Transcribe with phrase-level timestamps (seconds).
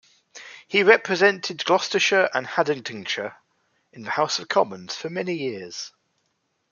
[0.67, 3.35] He represented Gloucestershire and Haddingtonshire
[3.93, 5.91] in the House of Commons for many years.